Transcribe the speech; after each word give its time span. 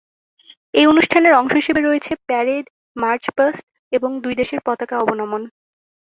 এই 0.73 0.85
অনুষ্ঠানের 0.87 1.33
অংশ 1.33 1.53
হিসেবে 1.55 1.81
রয়েছে 1.81 2.11
প্যারেড, 2.27 2.65
মার্চ-পাস্ট 2.95 3.63
এবং 3.91 4.09
দুই 4.23 4.33
দেশের 4.35 4.59
পতাকা 4.65 4.95
অবনমন। 4.97 5.41